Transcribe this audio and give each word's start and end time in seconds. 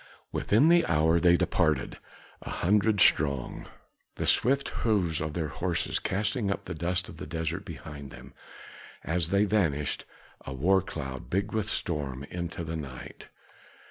Within 0.31 0.69
the 0.69 0.83
hour 0.87 1.19
they 1.19 1.37
departed, 1.37 1.99
a 2.41 2.49
hundred 2.49 2.99
strong, 2.99 3.67
the 4.15 4.25
swift 4.25 4.69
hoofs 4.81 5.19
of 5.21 5.33
their 5.35 5.49
horses 5.49 5.99
casting 5.99 6.49
up 6.49 6.65
the 6.65 6.73
dust 6.73 7.07
of 7.07 7.17
the 7.17 7.27
desert 7.27 7.65
behind 7.65 8.09
them, 8.09 8.33
as 9.03 9.29
they 9.29 9.45
vanished, 9.45 10.05
a 10.43 10.53
war 10.55 10.81
cloud 10.81 11.29
big 11.29 11.51
with 11.53 11.69
storm, 11.69 12.23
into 12.31 12.63
the 12.63 12.75
night. 12.75 13.27